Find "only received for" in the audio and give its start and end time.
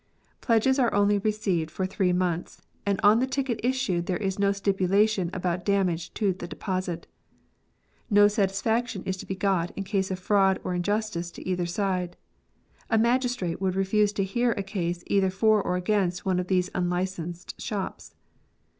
0.95-1.85